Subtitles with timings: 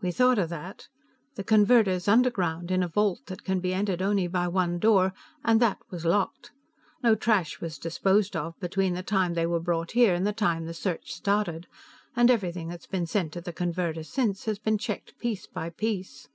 [0.00, 0.86] "We thought of that.
[1.34, 5.12] The converter's underground, in a vault that can be entered only by one door,
[5.44, 6.52] and that was locked.
[7.02, 10.66] No trash was disposed of between the time they were brought there and the time
[10.66, 11.66] the search started,
[12.14, 16.28] and everything that's been sent to the converter since has been checked piece by piece."